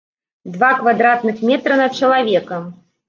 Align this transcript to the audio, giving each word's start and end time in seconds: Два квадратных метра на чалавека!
Два 0.53 0.69
квадратных 0.79 1.37
метра 1.49 1.77
на 1.83 1.87
чалавека! 1.99 2.63